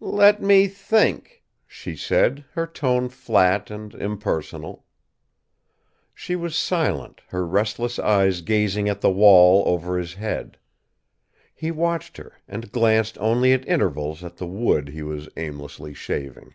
"Let 0.00 0.40
me 0.40 0.66
think," 0.66 1.44
she 1.66 1.94
said, 1.94 2.46
her 2.52 2.66
tone 2.66 3.10
flat 3.10 3.70
and 3.70 3.94
impersonal. 3.94 4.86
She 6.14 6.36
was 6.36 6.56
silent, 6.56 7.20
her 7.28 7.46
restless 7.46 7.98
eyes 7.98 8.40
gazing 8.40 8.88
at 8.88 9.02
the 9.02 9.10
wall 9.10 9.62
over 9.66 9.98
his 9.98 10.14
head. 10.14 10.56
He 11.54 11.70
watched 11.70 12.16
her, 12.16 12.40
and 12.48 12.72
glanced 12.72 13.18
only 13.18 13.52
at 13.52 13.68
intervals 13.68 14.24
at 14.24 14.38
the 14.38 14.46
wood 14.46 14.88
he 14.88 15.02
was 15.02 15.28
aimlessly 15.36 15.92
shaving. 15.92 16.54